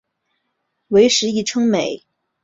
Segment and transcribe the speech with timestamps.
[0.87, 2.05] 为时议称美。